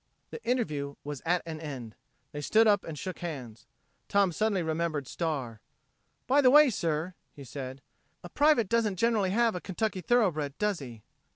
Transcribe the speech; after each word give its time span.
The 0.31 0.43
interview 0.43 0.95
was 1.03 1.21
at 1.27 1.43
an 1.45 1.59
end. 1.61 1.93
They 2.31 2.41
stood 2.41 2.65
up 2.65 2.83
and 2.83 2.97
shook 2.97 3.19
hands. 3.19 3.67
Tom 4.09 4.31
suddenly 4.31 4.63
remembered 4.63 5.07
Star. 5.07 5.59
"By 6.25 6.41
the 6.41 6.49
way, 6.49 6.71
sir," 6.71 7.13
he 7.35 7.43
said. 7.43 7.83
"A 8.23 8.29
private 8.29 8.67
doesn't 8.67 8.95
generally 8.95 9.29
have 9.29 9.53
a 9.53 9.61
Kentucky 9.61 10.01
thoroughbred, 10.01 10.57
does 10.57 10.79
he?" 10.79 11.03